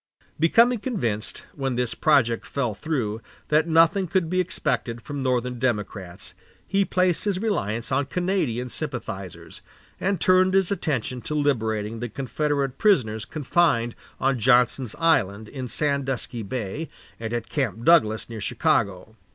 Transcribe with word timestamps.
Becoming 0.39 0.79
convinced, 0.79 1.45
when 1.53 1.75
this 1.75 1.93
project 1.93 2.43
fell 2.47 2.73
through, 2.73 3.21
that 3.49 3.67
nothing 3.67 4.07
could 4.07 4.31
be 4.31 4.39
expected 4.39 4.99
from 4.99 5.21
Northern 5.21 5.59
Democrats 5.59 6.33
he 6.67 6.83
placed 6.85 7.25
his 7.25 7.37
reliance 7.37 7.91
on 7.91 8.07
Canadian 8.07 8.69
sympathizers, 8.69 9.61
and 9.99 10.19
turned 10.19 10.55
his 10.55 10.71
attention 10.71 11.21
to 11.21 11.35
liberating 11.35 11.99
the 11.99 12.09
Confederate 12.09 12.79
prisoners 12.79 13.25
confined 13.25 13.93
on 14.19 14.39
Johnson's 14.39 14.95
Island 14.97 15.47
in 15.47 15.67
Sandusky 15.67 16.41
Bay 16.41 16.89
and 17.19 17.31
at 17.31 17.47
Camp 17.49 17.85
Douglas 17.85 18.27
near 18.27 18.41
Chicago. 18.41 19.15